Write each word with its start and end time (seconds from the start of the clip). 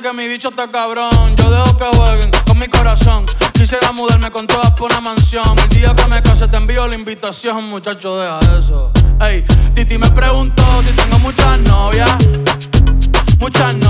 que 0.00 0.12
mi 0.12 0.28
bicho 0.28 0.48
está 0.48 0.70
cabrón. 0.70 1.36
Yo 1.36 1.50
dejo 1.50 1.76
que 1.76 1.84
jueguen 1.96 2.30
con 2.46 2.58
mi 2.58 2.68
corazón. 2.68 3.26
Quisiera 3.52 3.92
mudarme 3.92 4.30
con 4.30 4.46
todas 4.46 4.72
por 4.72 4.90
una 4.90 5.00
mansión. 5.00 5.58
El 5.58 5.68
día 5.68 5.94
que 5.94 6.06
me 6.06 6.22
case 6.22 6.48
te 6.48 6.56
envío 6.56 6.86
la 6.86 6.94
invitación, 6.94 7.64
muchacho, 7.64 8.18
deja 8.18 8.40
eso. 8.58 8.92
Ey, 9.20 9.44
Titi 9.74 9.98
me 9.98 10.10
preguntó 10.10 10.62
si 10.86 10.92
tengo 10.92 11.18
muchas 11.18 11.58
novias. 11.60 12.10
Muchas 13.38 13.74
novias, 13.76 13.89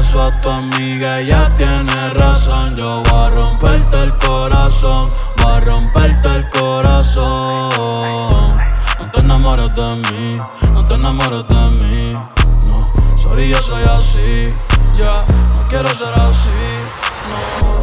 caso 0.00 0.22
a 0.22 0.40
tu 0.40 0.48
amiga, 0.48 1.20
ella 1.20 1.54
tiene 1.56 2.10
razón. 2.14 2.74
Yo 2.74 3.02
voy 3.02 3.22
a 3.22 3.26
romperte 3.28 4.02
el 4.02 4.16
corazón, 4.18 5.08
voy 5.42 5.52
a 5.52 5.60
romperte 5.60 6.28
el 6.36 6.48
corazón. 6.48 7.70
No 8.98 9.10
te 9.12 9.20
enamores 9.20 9.74
de 9.74 9.96
mí, 10.10 10.40
no 10.72 10.86
te 10.86 10.94
enamores 10.94 11.46
de 11.48 11.84
mí. 11.84 12.12
No, 12.12 13.18
sorry, 13.18 13.48
yo 13.48 13.60
soy 13.60 13.84
así, 13.84 14.54
ya, 14.98 15.24
no 15.56 15.68
quiero 15.68 15.88
ser 15.94 16.14
así. 16.14 17.79